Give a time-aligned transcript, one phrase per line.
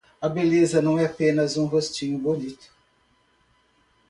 [0.19, 2.73] A beleza não é apenas um rostinho bonito.